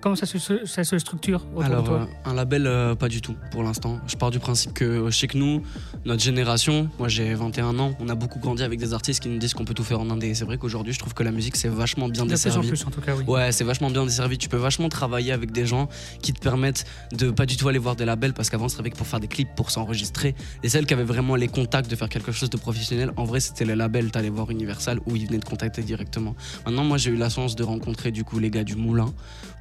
comment 0.01 0.17
ça 0.17 0.27
se, 0.27 0.39
ça 0.67 0.85
se 0.85 0.99
structure 0.99 1.47
autour 1.55 1.65
Alors, 1.65 1.83
de 1.83 1.87
toi 1.89 2.01
euh, 2.01 2.31
un 2.31 2.35
label, 2.35 2.67
euh, 2.67 2.95
pas 2.95 3.09
du 3.09 3.21
tout 3.21 3.37
pour 3.51 3.63
l'instant. 3.63 4.01
Je 4.07 4.17
pars 4.17 4.31
du 4.31 4.39
principe 4.39 4.73
que 4.73 5.09
chez 5.11 5.29
nous, 5.35 5.63
notre 6.05 6.23
génération, 6.23 6.89
moi 6.99 7.09
j'ai 7.09 7.35
21 7.35 7.79
ans, 7.79 7.93
on 8.01 8.09
a 8.09 8.15
beaucoup 8.15 8.39
grandi 8.39 8.63
avec 8.63 8.79
des 8.79 8.93
artistes 8.93 9.23
qui 9.23 9.29
nous 9.29 9.39
disent 9.39 9.55
qu'on 9.55 9.65
peut 9.65 9.75
tout 9.75 9.85
faire 9.85 10.01
en 10.01 10.11
indé. 10.11 10.29
Et 10.29 10.35
C'est 10.35 10.45
vrai 10.45 10.59
qu'aujourd'hui, 10.59 10.93
je 10.93 10.99
trouve 10.99 11.15
que 11.15 11.23
la 11.23 11.33
musique, 11.33 11.57
c'est 11.57 11.69
vachement 11.69 12.09
bien 12.09 12.25
De 12.25 12.35
plus 12.35 12.57
en 12.57 12.61
plus, 12.61 12.87
en 12.87 12.91
tout 12.91 13.01
cas, 13.01 13.15
oui. 13.15 13.25
Ouais, 13.27 13.53
c'est 13.53 13.65
vachement 13.65 13.91
bien 13.91 14.05
desservi. 14.05 14.39
Tu 14.39 14.49
peux 14.49 14.57
vachement 14.57 14.89
travailler 14.89 15.33
avec 15.33 15.53
des 15.53 15.67
gens 15.67 15.89
qui 16.23 16.33
te 16.33 16.41
permettent 16.41 16.85
de 17.13 17.31
pas 17.31 17.47
du 17.47 17.57
tout 17.57 17.69
aller 17.69 17.79
voir 17.79 17.95
des 17.95 18.05
labels 18.05 18.33
parce 18.33 18.51
qu'avant, 18.51 18.69
c'était 18.69 18.81
avec 18.81 18.97
pour 18.97 19.07
faire 19.07 19.21
des 19.21 19.29
clips, 19.29 19.55
pour 19.55 19.71
s'enregistrer. 19.71 20.35
Et 20.63 20.69
celles 20.69 20.87
qui 20.87 20.95
avaient 20.95 21.05
vraiment 21.05 21.37
les 21.37 21.49
contacts 21.49 21.91
de 21.91 21.97
faire 21.97 22.09
quelque 22.09 22.33
chose 22.33 22.51
de 22.51 22.57
professionnel, 22.57 23.13
en 23.17 23.25
vrai, 23.25 23.41
c'était 23.41 23.65
les 23.65 23.76
labels. 23.77 24.11
T'allais 24.11 24.31
voir 24.31 24.51
Universal 24.51 25.01
où 25.07 25.17
ils 25.17 25.27
venaient 25.27 25.39
te 25.39 25.49
contacter 25.49 25.83
directement. 25.83 26.35
Maintenant, 26.65 26.85
moi, 26.85 26.99
j'ai 26.99 27.11
eu 27.11 27.17
la 27.17 27.29
chance 27.29 27.57
de 27.57 27.63
rencontrer 27.63 28.11
du 28.11 28.25
coup 28.25 28.39
les 28.39 28.51
gars 28.51 28.65
du 28.65 28.77
Moulin. 28.77 29.13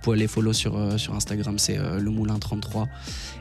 Pouvez 0.02 0.18
les 0.18 0.28
follow 0.28 0.54
sur, 0.54 0.78
euh, 0.78 0.98
Instagram, 1.16 1.58
c'est 1.58 1.80
euh, 1.80 2.00
le 2.00 2.12
Moulin 2.12 2.38
33. 2.38 2.88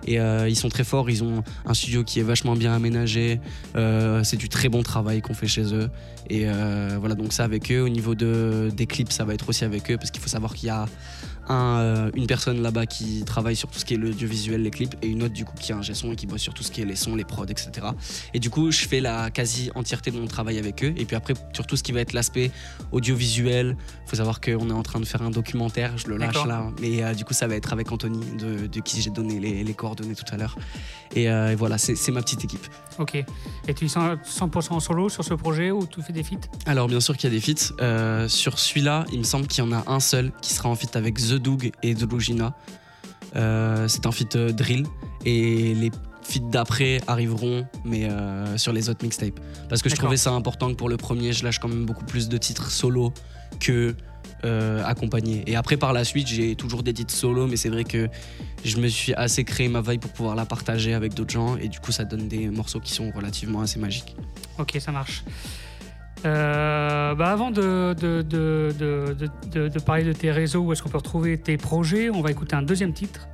Et 0.07 0.19
euh, 0.19 0.49
ils 0.49 0.57
sont 0.57 0.71
très 0.71 0.85
forts. 0.85 1.11
Ils 1.11 1.23
ont 1.23 1.45
un 1.67 1.75
studio 1.75 2.05
qui 2.05 2.21
est 2.21 2.23
vachement 2.23 2.57
bien 2.57 2.73
aménagé. 2.73 3.41
C'est 3.75 4.37
du 4.37 4.49
très 4.49 4.69
bon 4.69 4.83
travail 4.83 5.21
qu'on 5.21 5.35
fait 5.35 5.47
chez 5.47 5.75
eux. 5.75 5.91
Et 6.31 6.47
voilà, 6.99 7.15
donc 7.15 7.33
ça 7.33 7.45
avec 7.45 7.71
eux. 7.71 7.83
Au 7.83 7.89
niveau 7.89 8.15
de, 8.15 8.71
des 8.75 8.87
clips, 8.87 9.13
ça 9.13 9.25
va 9.25 9.35
être 9.35 9.49
aussi 9.49 9.65
avec 9.65 9.91
eux 9.91 9.97
parce 9.97 10.11
qu'il 10.11 10.23
faut 10.23 10.29
savoir 10.29 10.55
qu'il 10.55 10.69
y 10.69 10.71
a 10.71 10.87
un, 11.49 11.79
euh, 11.79 12.11
une 12.15 12.27
personne 12.27 12.63
là-bas 12.63 12.87
qui 12.87 13.25
travaille 13.25 13.57
sur 13.57 13.69
tout 13.69 13.79
ce 13.79 13.85
qui 13.85 13.95
est 13.95 13.97
l'audiovisuel, 13.97 14.63
les 14.63 14.71
clips, 14.71 14.95
et 15.03 15.09
une 15.09 15.23
autre 15.23 15.35
du 15.35 15.45
coup 15.45 15.55
qui 15.59 15.73
est 15.73 15.75
un 15.75 15.83
son 15.83 16.13
et 16.13 16.17
qui 16.17 16.27
bosse 16.27 16.41
sur 16.41 16.55
tout 16.55 16.63
ce 16.63 16.71
qui 16.71 16.81
est 16.81 16.85
les 16.85 16.97
sons, 16.97 17.15
les 17.15 17.25
prods, 17.25 17.45
etc. 17.47 17.71
Et 18.33 18.39
du 18.39 18.51
coup, 18.51 18.71
je 18.71 18.87
fais 18.87 19.01
la 19.01 19.31
quasi 19.31 19.71
entièreté 19.75 20.11
de 20.11 20.19
mon 20.19 20.27
travail 20.27 20.59
avec 20.59 20.83
eux. 20.85 20.95
Et 20.97 21.05
puis 21.05 21.17
après, 21.17 21.35
sur 21.53 21.67
tout 21.67 21.77
ce 21.77 21.83
qui 21.83 21.93
va 21.93 22.01
être 22.01 22.13
l'aspect 22.13 22.51
audiovisuel, 22.93 23.77
faut 24.07 24.17
savoir 24.17 24.41
qu'on 24.41 24.71
est 24.71 24.73
en 24.73 24.83
train 24.83 25.01
de 25.01 25.05
faire 25.05 25.23
un 25.23 25.31
documentaire, 25.31 25.97
je 25.99 26.09
le 26.09 26.17
lâche 26.17 26.47
là. 26.47 26.71
Mais 26.81 27.03
euh, 27.03 27.15
du 27.15 27.25
coup, 27.25 27.35
ça 27.35 27.47
va 27.47 27.55
être 27.55 27.73
avec 27.73 27.91
Anthony, 27.93 28.21
de, 28.37 28.67
de 28.67 28.81
qui 28.81 29.01
j'ai 29.01 29.11
donné 29.11 29.41
les, 29.41 29.65
les 29.65 29.75
coordonnées 29.75 30.15
tout 30.15 30.33
à 30.33 30.37
l'heure. 30.37 30.57
Et, 31.15 31.31
euh, 31.31 31.53
et 31.53 31.55
voilà, 31.55 31.79
c'est 31.79 32.11
ma 32.13 32.23
petite 32.23 32.45
équipe. 32.45 32.67
Ok. 32.99 33.15
Et 33.15 33.75
tu 33.75 33.85
es 33.85 33.89
100% 33.89 34.19
100% 34.25 34.73
en 34.73 34.81
solo 34.81 35.09
sur 35.09 35.25
ce 35.25 35.35
projet 35.35 35.71
ou 35.71 35.87
tu 35.87 36.03
fais 36.03 36.13
des 36.13 36.23
feats? 36.23 36.37
Alors 36.67 36.89
bien 36.89 37.01
sûr 37.01 37.17
qu'il 37.17 37.33
y 37.33 37.37
a 37.37 37.39
des 37.39 37.41
feats. 37.41 37.75
Euh, 37.81 38.29
sur 38.29 38.59
celui-là, 38.59 39.05
il 39.13 39.19
me 39.21 39.25
semble 39.25 39.47
qu'il 39.47 39.65
y 39.65 39.67
en 39.67 39.73
a 39.73 39.85
un 39.87 40.01
seul 40.01 40.33
qui 40.41 40.53
sera 40.53 40.69
en 40.69 40.75
feat 40.75 40.97
avec 40.97 41.17
The 41.17 41.34
Doug 41.39 41.73
et 41.83 41.95
Delugina. 41.95 42.57
Euh, 43.37 43.89
c'est 43.89 44.07
un 44.07 44.13
feat 44.13 44.37
euh, 44.37 44.53
drill 44.53 44.87
et 45.25 45.75
les 45.75 45.91
feats 46.23 46.41
d'après 46.51 47.01
arriveront 47.07 47.67
mais 47.85 48.05
euh, 48.05 48.57
sur 48.57 48.73
les 48.73 48.89
autres 48.89 49.05
mixtapes. 49.05 49.41
Parce 49.69 49.83
que 49.83 49.89
je 49.89 49.97
trouvais 49.97 50.17
ça 50.17 50.31
important 50.33 50.69
que 50.71 50.77
pour 50.77 50.89
le 50.89 50.97
premier, 50.97 51.33
je 51.33 51.45
lâche 51.45 51.59
quand 51.59 51.69
même 51.69 51.85
beaucoup 51.85 52.05
plus 52.05 52.29
de 52.29 52.37
titres 52.39 52.71
solo 52.71 53.13
que 53.61 53.95
accompagnés. 54.85 55.43
Et 55.47 55.57
après 55.57 55.79
par 55.79 55.95
la 55.95 56.05
suite, 56.05 56.27
j'ai 56.27 56.55
toujours 56.55 56.83
des 56.83 56.93
titres 56.93 57.15
solo, 57.15 57.47
mais 57.47 57.57
c'est 57.57 57.71
vrai 57.71 57.85
que 57.85 58.11
je 58.63 58.77
me 58.77 58.89
suis 58.89 59.15
assez 59.15 59.43
créé 59.43 59.69
ma 59.69 59.81
veille 59.81 59.97
pour 59.97 60.13
pouvoir 60.13 60.35
la 60.35 60.45
partager 60.45 60.93
avec 60.93 61.15
d'autres 61.15 61.33
gens 61.33 61.57
et 61.57 61.69
du 61.69 61.81
coup 61.81 61.93
ça 61.93 62.05
donne 62.05 62.29
des 62.29 62.51
morceaux 62.51 62.79
qui 62.79 62.93
sont 62.93 63.11
relativement 63.11 63.63
assez 63.63 63.79
magiques. 63.79 64.15
Ok, 64.59 64.77
ça 64.81 64.93
marche. 64.93 65.25
Euh, 66.25 67.15
bah, 67.15 67.31
avant 67.33 67.51
de, 67.51 67.95
de, 67.95 68.23
de, 68.23 68.75
de, 68.79 69.17
de- 69.53 69.69
de 69.69 69.79
parler 69.81 70.05
de 70.05 70.13
tes 70.13 70.31
réseaux, 70.31 70.61
où 70.63 70.73
est-ce 70.73 70.83
qu'on 70.83 70.89
peut 70.89 70.97
retrouver 70.99 71.37
tes 71.39 71.57
projets, 71.57 72.09
on 72.11 72.23
va 72.23 72.31
écouter 72.31 72.57
un 72.57 72.63
deuxième 72.63 72.93
titre 72.95 73.29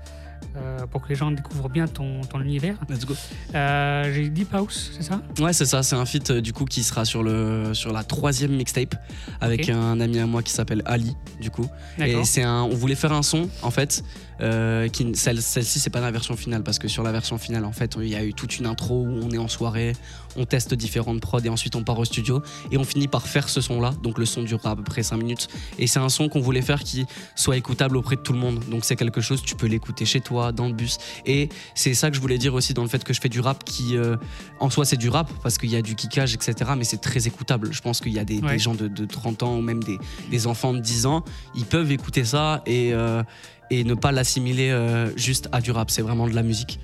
euh, 0.56 0.78
pour 0.90 1.02
que 1.02 1.08
les 1.10 1.14
gens 1.14 1.30
découvrent 1.30 1.68
bien 1.68 1.86
ton, 1.86 2.22
ton 2.22 2.40
univers. 2.40 2.74
Let's 2.88 3.06
go. 3.06 3.14
Euh, 3.54 4.12
J'ai 4.12 4.28
Deep 4.28 4.52
House, 4.52 4.90
c'est 4.96 5.04
ça? 5.04 5.20
Ouais, 5.38 5.52
c'est 5.52 5.66
ça. 5.66 5.84
C'est 5.84 5.94
un 5.94 6.04
feat 6.04 6.32
du 6.32 6.52
coup 6.52 6.64
qui 6.64 6.82
sera 6.82 7.04
sur 7.04 7.22
le 7.22 7.72
sur 7.74 7.92
la 7.92 8.02
troisième 8.02 8.56
mixtape 8.56 8.96
avec 9.40 9.68
un 9.68 10.00
ami 10.00 10.18
à 10.18 10.26
moi 10.26 10.42
qui 10.42 10.50
s'appelle 10.52 10.82
Ali. 10.86 11.14
Du 11.40 11.50
coup, 11.50 11.68
D'accord. 11.98 12.20
et 12.22 12.24
c'est 12.24 12.42
un. 12.42 12.62
On 12.62 12.74
voulait 12.74 12.96
faire 12.96 13.12
un 13.12 13.22
son 13.22 13.48
en 13.62 13.70
fait. 13.70 14.02
Euh, 14.42 14.88
qui, 14.88 15.10
celle, 15.14 15.42
celle-ci 15.42 15.78
c'est 15.80 15.90
pas 15.90 16.00
la 16.00 16.10
version 16.10 16.36
finale 16.36 16.62
parce 16.62 16.78
que 16.78 16.88
sur 16.88 17.02
la 17.02 17.12
version 17.12 17.38
finale 17.38 17.64
en 17.64 17.72
fait 17.72 17.96
il 18.00 18.08
y 18.08 18.14
a 18.16 18.24
eu 18.24 18.32
toute 18.34 18.58
une 18.58 18.66
intro 18.66 19.02
où 19.02 19.20
on 19.22 19.30
est 19.30 19.38
en 19.38 19.48
soirée, 19.48 19.94
on 20.36 20.44
teste 20.46 20.74
différentes 20.74 21.20
prods 21.20 21.40
et 21.44 21.48
ensuite 21.48 21.76
on 21.76 21.84
part 21.84 21.98
au 21.98 22.04
studio 22.04 22.42
et 22.70 22.78
on 22.78 22.84
finit 22.84 23.08
par 23.08 23.26
faire 23.26 23.48
ce 23.48 23.60
son 23.60 23.80
là 23.80 23.92
donc 24.02 24.18
le 24.18 24.24
son 24.26 24.42
durera 24.42 24.70
à 24.70 24.76
peu 24.76 24.82
près 24.84 25.02
5 25.02 25.16
minutes. 25.16 25.48
Et 25.78 25.86
c'est 25.86 25.98
un 25.98 26.08
son 26.08 26.28
qu'on 26.28 26.40
voulait 26.40 26.62
faire 26.62 26.80
qui 26.82 27.06
soit 27.34 27.56
écoutable 27.56 27.96
auprès 27.96 28.16
de 28.16 28.20
tout 28.22 28.32
le 28.32 28.38
monde. 28.38 28.60
Donc 28.70 28.84
c'est 28.84 28.96
quelque 28.96 29.20
chose 29.20 29.42
tu 29.42 29.54
peux 29.56 29.66
l'écouter 29.66 30.04
chez 30.04 30.20
toi 30.20 30.52
dans 30.52 30.66
le 30.68 30.72
bus. 30.74 30.98
Et 31.26 31.48
c'est 31.74 31.94
ça 31.94 32.10
que 32.10 32.16
je 32.16 32.20
voulais 32.20 32.38
dire 32.38 32.54
aussi 32.54 32.74
dans 32.74 32.82
le 32.82 32.88
fait 32.88 33.04
que 33.04 33.12
je 33.12 33.20
fais 33.20 33.28
du 33.28 33.40
rap 33.40 33.64
qui 33.64 33.96
euh, 33.96 34.16
en 34.58 34.70
soi 34.70 34.84
c'est 34.84 34.96
du 34.96 35.08
rap 35.08 35.30
parce 35.42 35.58
qu'il 35.58 35.70
y 35.70 35.76
a 35.76 35.82
du 35.82 35.94
kickage 35.94 36.34
etc 36.34 36.72
mais 36.76 36.84
c'est 36.84 37.00
très 37.00 37.26
écoutable. 37.26 37.72
Je 37.72 37.80
pense 37.80 38.00
qu'il 38.00 38.12
y 38.12 38.18
a 38.18 38.24
des, 38.24 38.40
Ouais. 38.40 38.52
des 38.52 38.58
gens 38.58 38.74
de, 38.74 38.88
de 38.88 39.04
30 39.04 39.42
ans 39.42 39.56
ou 39.58 39.60
même 39.60 39.82
des, 39.82 39.98
des 40.30 40.46
enfants 40.46 40.72
de 40.72 40.78
10 40.80 41.04
ans 41.06 41.24
ils 41.54 41.66
peuvent 41.66 41.90
écouter 41.92 42.24
ça 42.24 42.62
et, 42.64 42.94
euh, 42.94 43.22
et 43.70 43.84
ne 43.84 43.94
pas 43.94 44.12
l'assimiler 44.12 44.70
euh, 44.70 45.16
juste 45.16 45.48
à 45.52 45.60
du 45.60 45.70
rap 45.70 45.90
c'est 45.90 46.02
vraiment 46.02 46.26
de 46.26 46.34
la 46.34 46.42
musique 46.42 46.80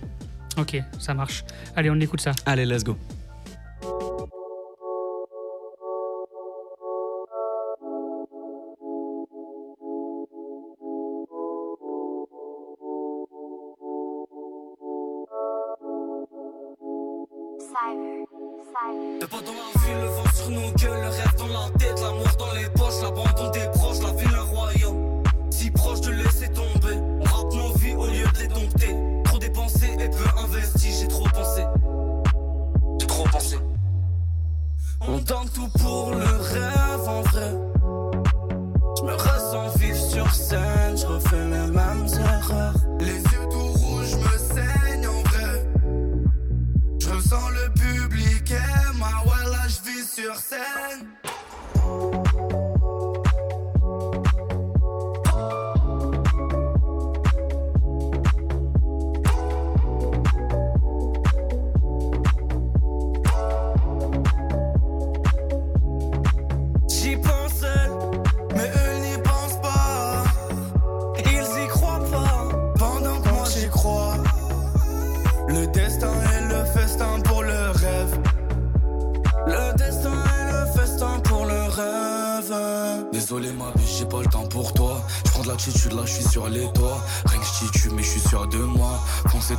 Ok, 0.58 0.82
ça 0.98 1.12
marche. 1.12 1.44
Allez, 1.74 1.90
on 1.90 2.00
écoute 2.00 2.22
ça. 2.22 2.32
allez 2.46 2.64
let's 2.64 2.82
go 2.82 2.96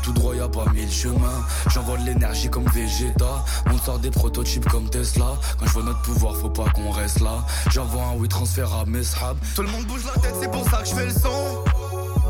Tout 0.03 0.13
droit, 0.13 0.35
y 0.35 0.39
a 0.39 0.47
pas 0.47 0.65
mille 0.73 0.91
chemins. 0.91 1.43
J'envoie 1.69 1.97
de 1.97 2.05
l'énergie 2.05 2.49
comme 2.49 2.65
Vegeta. 2.65 3.43
On 3.73 3.77
sort 3.77 3.99
des 3.99 4.11
prototypes 4.11 4.67
comme 4.69 4.89
Tesla. 4.89 5.35
Quand 5.59 5.65
je 5.65 5.71
vois 5.71 5.83
notre 5.83 6.01
pouvoir, 6.01 6.35
faut 6.37 6.49
pas 6.49 6.69
qu'on 6.69 6.91
reste 6.91 7.19
là. 7.19 7.43
J'envoie 7.71 8.03
un 8.03 8.15
oui 8.15 8.27
transfert 8.27 8.73
à 8.73 8.85
mes 8.85 9.03
sahabs. 9.03 9.37
Tout 9.55 9.63
le 9.63 9.69
monde 9.69 9.85
bouge 9.85 10.03
la 10.05 10.21
tête, 10.21 10.35
c'est 10.41 10.51
pour 10.51 10.63
ça 10.69 10.77
que 10.77 10.89
je 10.89 10.95
fais 10.95 11.05
le 11.05 11.11
son. 11.11 11.63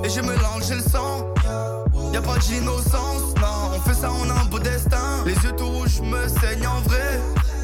Et 0.03 0.09
j'ai 0.09 0.21
mélangé 0.21 0.75
le 0.75 0.81
sang. 0.81 1.25
Y 2.13 2.17
a 2.17 2.21
pas 2.21 2.37
d'innocence, 2.37 3.35
non. 3.41 3.71
On 3.75 3.81
fait 3.81 3.95
ça, 3.95 4.09
on 4.11 4.29
a 4.29 4.33
un 4.41 4.45
beau 4.45 4.59
destin. 4.59 5.23
Les 5.25 5.33
yeux 5.33 5.53
tout 5.57 5.67
rouges 5.67 6.01
me 6.01 6.27
saignent 6.27 6.67
en 6.67 6.81
vrai. 6.81 7.19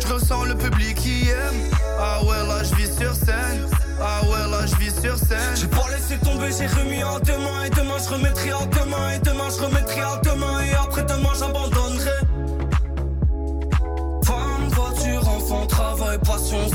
Je 0.05 0.13
ressens 0.13 0.43
le 0.43 0.55
public 0.55 0.95
qui 0.95 1.29
aime. 1.29 1.72
Ah 2.00 2.24
ouais, 2.24 2.48
là 2.48 2.63
je 2.63 2.75
vis 2.75 2.95
sur 2.95 3.13
scène. 3.15 3.67
Ah 4.01 4.22
ouais, 4.25 4.51
là 4.51 4.65
je 4.65 4.75
vis 4.75 4.93
sur 5.01 5.17
scène. 5.17 5.55
J'ai 5.55 5.67
pas 5.67 5.86
laissé 5.89 6.17
tomber, 6.17 6.50
j'ai 6.51 6.67
remis 6.67 7.03
en 7.03 7.19
demain. 7.19 7.63
Et 7.65 7.69
demain, 7.69 7.98
je 8.03 8.10
remettrai 8.10 8.51
en 8.51 8.65
demain. 8.65 9.12
Et 9.15 9.19
demain, 9.19 9.50
je 9.50 9.63
remettrai 9.63 9.83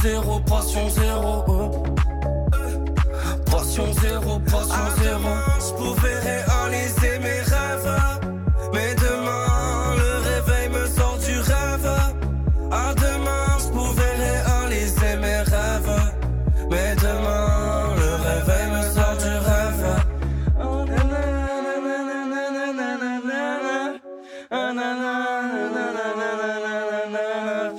zéro, 0.02 0.40
passion 0.40 0.88
zéro. 0.90 1.83
Passion 3.47 3.93
zéro, 3.93 4.38
passion 4.40 5.02
zéro. 5.02 5.48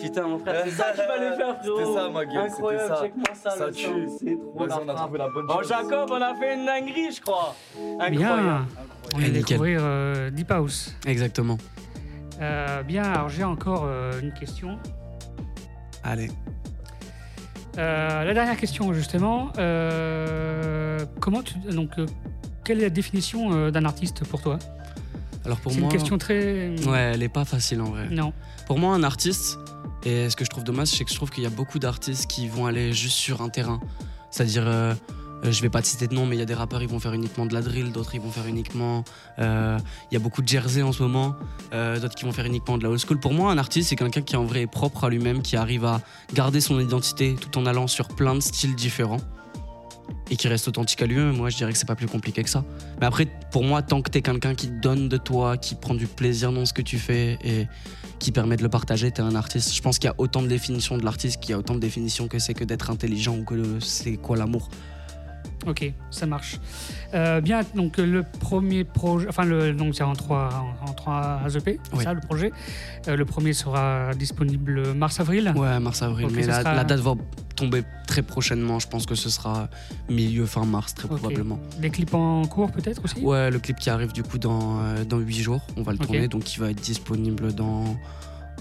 Putain, 0.10 0.28
mon 0.28 0.40
frère, 0.40 0.62
c'est 0.66 0.72
ça 0.72 0.92
qu'il 0.94 1.04
fallait 1.04 1.36
faire, 1.38 1.58
frérot. 1.60 1.78
C'était 1.80 1.94
ça, 1.94 2.10
ma 2.10 2.26
gueule, 2.26 2.38
Incroyable, 2.38 2.88
ça. 2.96 3.02
check-moi 3.04 3.26
ça. 3.34 3.72
Tue. 3.72 4.08
C'est 4.20 4.38
trop 4.40 4.66
la 4.66 4.82
on 4.82 4.90
a 4.90 4.94
trouvé 4.96 5.18
la 5.20 5.30
bonne 5.30 5.46
Oh, 5.50 5.54
chose. 5.60 5.68
Jacob, 5.70 6.10
on 6.12 6.22
a 6.22 6.36
fait 6.36 6.56
une 6.56 6.66
dinguerie, 6.66 7.12
je 7.16 7.22
crois. 7.22 7.56
Incroyable. 8.00 8.18
Bien. 8.18 8.66
On 9.14 9.18
va 9.18 9.24
nickel. 9.28 9.34
découvrir 9.44 9.80
euh, 9.84 10.30
Deep 10.30 10.52
House. 10.52 10.96
exactement 11.06 11.58
Euh, 12.42 12.84
bien, 12.84 13.04
alors 13.04 13.30
j'ai 13.30 13.44
encore 13.44 13.84
euh, 13.86 14.20
une 14.22 14.34
question. 14.34 14.78
allez 16.04 16.30
Euh, 17.78 18.24
la 18.24 18.34
dernière 18.34 18.58
question, 18.58 18.94
justement. 18.94 19.50
euh, 19.58 21.00
comment 21.20 21.42
tu. 21.44 21.58
Donc, 21.60 21.92
euh, 21.98 22.06
quelle 22.66 22.80
est 22.80 22.84
la 22.84 22.90
définition 22.90 23.52
euh, 23.54 23.72
d'un 23.72 23.86
artiste 23.86 24.24
pour 24.26 24.42
toi? 24.42 24.58
Alors 25.46 25.58
pour 25.60 25.72
C'est 25.72 25.80
moi 25.80 25.88
une 25.90 25.92
question 25.98 26.18
très. 26.18 26.76
ouais 26.88 27.12
elle 27.14 27.24
est 27.24 27.30
pas 27.30 27.46
facile 27.46 27.82
en 27.82 27.86
vrai 27.86 28.08
Non. 28.12 28.34
Pour 28.68 28.78
moi, 28.78 28.94
un 28.94 29.04
artiste, 29.04 29.58
et 30.06 30.30
ce 30.30 30.36
que 30.36 30.46
je 30.46 30.50
trouve 30.50 30.64
dommage, 30.64 30.88
c'est 30.88 31.04
que 31.04 31.12
je 31.12 31.16
trouve 31.16 31.30
qu'il 31.30 31.44
y 31.44 31.48
a 31.48 31.52
beaucoup 31.52 31.80
d'artistes 31.80 32.28
qui 32.28 32.48
vont 32.48 32.66
aller 32.66 32.94
juste 32.94 33.18
sur 33.18 33.42
un 33.42 33.50
terrain. 33.50 33.80
C'est-à-dire, 34.32 34.64
euh, 34.66 34.94
euh, 35.44 35.52
je 35.52 35.62
vais 35.62 35.70
pas 35.70 35.82
te 35.82 35.88
citer 35.88 36.08
de 36.08 36.14
nom, 36.14 36.26
mais 36.26 36.36
il 36.36 36.40
y 36.40 36.42
a 36.42 36.46
des 36.46 36.54
rappeurs, 36.54 36.82
ils 36.82 36.88
vont 36.88 37.00
faire 37.00 37.14
uniquement 37.14 37.46
de 37.46 37.54
la 37.54 37.62
drill, 37.62 37.92
d'autres, 37.92 38.16
ils 38.16 38.22
vont 38.22 38.32
faire 38.32 38.46
uniquement. 38.46 39.04
euh, 39.40 39.78
Il 40.12 40.14
y 40.14 40.18
a 40.18 40.20
beaucoup 40.20 40.42
de 40.42 40.48
jersey 40.48 40.82
en 40.82 40.92
ce 40.92 41.02
moment, 41.02 41.36
euh, 41.74 42.00
d'autres 42.00 42.16
qui 42.16 42.26
vont 42.26 42.32
faire 42.32 42.46
uniquement 42.46 42.78
de 42.78 42.84
la 42.84 42.90
old 42.90 43.00
school. 43.00 43.20
Pour 43.20 43.34
moi, 43.34 43.52
un 43.52 43.58
artiste, 43.58 43.90
c'est 43.90 43.96
quelqu'un 43.96 44.22
qui 44.22 44.36
en 44.36 44.46
vrai 44.46 44.62
est 44.62 44.68
propre 44.68 45.06
à 45.06 45.10
lui-même, 45.10 45.42
qui 45.42 45.56
arrive 45.56 45.86
à 45.86 46.02
garder 46.34 46.62
son 46.62 46.80
identité 46.80 47.36
tout 47.36 47.58
en 47.58 47.66
allant 47.66 47.88
sur 47.88 48.08
plein 48.08 48.36
de 48.36 48.42
styles 48.42 48.76
différents. 48.76 49.22
Et 50.32 50.36
qui 50.36 50.48
reste 50.48 50.68
authentique 50.68 51.02
à 51.02 51.08
lui-même, 51.08 51.36
moi 51.36 51.50
je 51.50 51.58
dirais 51.58 51.72
que 51.72 51.78
c'est 51.78 51.88
pas 51.88 51.96
plus 51.96 52.08
compliqué 52.08 52.44
que 52.44 52.50
ça. 52.50 52.64
Mais 53.00 53.08
après, 53.08 53.28
pour 53.52 53.64
moi, 53.64 53.82
tant 53.82 54.02
que 54.02 54.12
t'es 54.12 54.22
quelqu'un 54.22 54.54
qui 54.54 54.68
donne 54.68 55.10
de 55.10 55.18
toi, 55.18 55.58
qui 55.58 55.74
prend 55.74 55.96
du 55.96 56.06
plaisir 56.06 56.52
dans 56.52 56.66
ce 56.66 56.74
que 56.74 56.84
tu 56.84 57.00
fais 57.00 57.40
et 57.44 57.68
qui 58.20 58.32
permet 58.32 58.56
de 58.56 58.62
le 58.62 58.70
partager, 58.70 59.10
t'es 59.10 59.22
un 59.22 59.34
artiste. 59.34 59.74
Je 59.74 59.82
pense 59.82 59.98
qu'il 59.98 60.08
y 60.08 60.12
a 60.12 60.16
autant 60.20 60.44
de 60.44 60.48
définitions 60.48 60.98
de 60.98 61.04
l'artiste 61.04 61.40
qu'il 61.40 61.52
y 61.52 61.54
a 61.54 61.58
autant 61.58 61.74
de 61.74 61.80
définitions 61.80 62.28
que 62.28 62.38
c'est 62.38 62.54
que 62.54 62.64
d'être 62.64 62.92
intelligent 62.92 63.38
ou 63.38 63.44
que 63.44 63.80
c'est 63.80 64.18
quoi 64.18 64.38
l'amour. 64.38 64.70
Ok, 65.68 65.92
ça 66.10 66.26
marche. 66.26 66.58
Euh, 67.14 67.42
bien, 67.42 67.62
donc 67.76 68.00
euh, 68.00 68.06
le 68.06 68.24
premier 68.24 68.84
projet, 68.86 69.28
enfin, 69.28 69.44
le, 69.44 69.74
donc 69.74 69.94
c'est 69.96 70.04
en 70.04 70.14
trois, 70.14 70.50
en, 70.86 70.90
en 70.90 70.94
trois 70.94 71.42
EP, 71.54 71.80
c'est 71.84 71.98
Oui. 71.98 72.04
ça 72.04 72.14
le 72.14 72.22
projet? 72.22 72.52
Euh, 73.08 73.16
le 73.18 73.26
premier 73.26 73.54
sera 73.54 74.12
disponible 74.14 74.94
mars-avril. 74.94 75.54
Ouais, 75.56 75.80
mars-avril. 75.80 76.28
Mais 76.32 76.44
la, 76.46 76.60
sera- 76.62 76.74
la 76.76 76.84
date 76.86 77.00
va 77.02 77.16
tomber 77.56 77.84
très 78.08 78.22
prochainement. 78.22 78.80
Je 78.80 78.88
pense 78.88 79.06
que 79.06 79.16
ce 79.16 79.30
sera 79.30 79.68
milieu, 80.10 80.46
fin 80.46 80.66
mars, 80.66 80.94
très 80.96 81.08
probablement. 81.10 81.60
Des 81.80 81.90
clips 81.90 82.14
en 82.14 82.46
cours 82.46 82.72
peut-être 82.72 83.04
aussi? 83.04 83.20
Ouais, 83.20 83.52
le 83.52 83.60
clip 83.60 83.78
qui 83.80 83.90
arrive 83.90 84.14
du 84.14 84.24
coup 84.24 84.38
dans, 84.38 84.78
dans 85.10 85.18
8 85.20 85.34
jours, 85.42 85.62
on 85.76 85.84
va 85.84 85.92
le 85.92 85.98
tourner, 85.98 86.28
donc 86.30 86.56
il 86.56 86.60
va 86.62 86.70
être 86.72 86.82
disponible 86.82 87.54
dans 87.54 87.84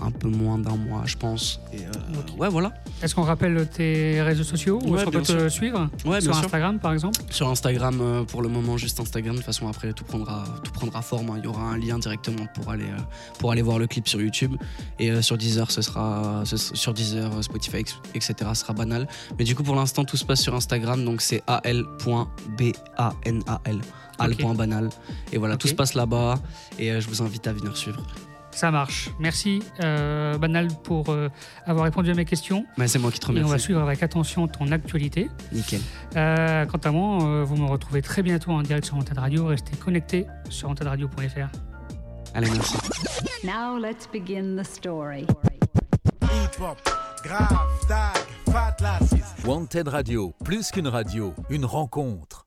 un 0.03 0.11
peu 0.11 0.29
moins 0.29 0.59
d'un 0.59 0.77
mois, 0.77 1.03
je 1.05 1.17
pense. 1.17 1.61
Et 1.73 1.79
euh, 1.81 2.37
ouais, 2.39 2.49
voilà. 2.49 2.73
Est-ce 3.03 3.15
qu'on 3.15 3.23
rappelle 3.23 3.69
tes 3.69 4.21
réseaux 4.23 4.45
sociaux 4.45 4.81
Où 4.85 4.91
Ouais, 4.95 5.05
qu'on 5.05 5.11
peut 5.11 5.23
te 5.23 5.49
suivre 5.49 5.89
Ouais, 6.05 6.21
Sur 6.21 6.35
sûr. 6.35 6.45
Instagram, 6.45 6.79
par 6.79 6.93
exemple 6.93 7.21
Sur 7.31 7.49
Instagram, 7.49 7.99
euh, 8.01 8.25
pour 8.25 8.43
le 8.43 8.49
moment, 8.49 8.77
juste 8.77 8.99
Instagram. 9.01 9.33
De 9.35 9.39
toute 9.39 9.47
façon, 9.47 9.69
après, 9.69 9.93
tout 9.93 10.05
prendra, 10.05 10.45
tout 10.65 10.73
prendra 10.73 11.03
forme. 11.03 11.31
hein. 11.31 11.35
Il 11.39 11.45
y 11.45 11.47
aura 11.47 11.63
un 11.63 11.79
lien 11.79 11.99
directement 11.99 12.47
pour 12.55 12.71
aller, 12.71 12.85
euh, 12.85 13.03
pour 13.39 13.51
aller 13.53 13.63
voir 13.63 13.79
le 13.79 13.87
clip 13.87 14.09
sur 14.09 14.21
YouTube. 14.21 14.57
Et 14.99 15.21
sur 15.23 15.37
Deezer, 15.39 15.71
ce 15.71 15.83
sera, 15.83 16.43
ce- 16.45 16.57
sur 16.57 16.95
Deezer, 16.95 17.43
Spotify, 17.43 17.85
etc. 18.15 18.35
Ce 18.55 18.61
sera 18.61 18.73
banal. 18.73 19.07
Mais 19.39 19.45
du 19.45 19.55
coup, 19.55 19.63
pour 19.63 19.75
l'instant, 19.77 20.05
tout 20.05 20.17
se 20.17 20.25
passe 20.25 20.41
sur 20.41 20.55
Instagram. 20.55 21.05
Donc, 21.05 21.21
c'est 21.21 21.43
al.banal. 21.47 22.73
al.banal. 24.19 24.91
Et 25.33 25.39
voilà, 25.39 25.57
tout 25.57 25.69
se 25.69 25.75
passe 25.75 25.95
là-bas. 25.95 26.39
Et 26.79 27.01
je 27.01 27.09
vous 27.09 27.23
invite 27.23 27.47
à 27.47 27.53
venir 27.53 27.77
suivre. 27.77 28.03
Ça 28.59 28.73
marche. 28.73 29.11
Merci, 29.21 29.63
euh, 29.85 30.37
Banal, 30.37 30.67
pour 30.83 31.11
euh, 31.11 31.29
avoir 31.65 31.85
répondu 31.85 32.11
à 32.11 32.15
mes 32.15 32.25
questions. 32.25 32.67
Mais 32.77 32.89
c'est 32.89 32.99
moi 32.99 33.13
qui 33.13 33.21
te 33.21 33.27
Et 33.27 33.31
on 33.31 33.35
va 33.35 33.45
remercie. 33.45 33.67
suivre 33.67 33.81
avec 33.81 34.03
attention 34.03 34.49
ton 34.49 34.73
actualité. 34.73 35.31
Nickel. 35.53 35.81
Euh, 36.17 36.67
quant 36.67 36.79
à 36.79 36.91
moi, 36.91 37.23
euh, 37.23 37.45
vous 37.47 37.55
me 37.55 37.67
retrouvez 37.69 38.03
très 38.03 38.21
bientôt 38.21 38.51
en 38.51 38.63
direct 38.63 38.85
sur 38.87 38.97
Antenne 38.97 39.21
Radio. 39.21 39.47
Restez 39.47 39.77
connectés 39.77 40.27
sur 40.51 40.69
antenradio.fr. 40.71 41.49
Allez, 42.35 42.51
merci. 42.51 42.77
Now 43.45 43.79
let's 43.79 44.09
begin 44.13 44.57
the 44.61 44.65
story. 44.67 45.25
Wanted 49.45 49.87
Radio, 49.87 50.35
plus 50.45 50.73
qu'une 50.73 50.89
radio, 50.89 51.33
une 51.49 51.65
rencontre. 51.65 52.38